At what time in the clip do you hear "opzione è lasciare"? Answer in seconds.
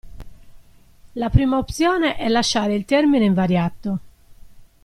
1.59-2.73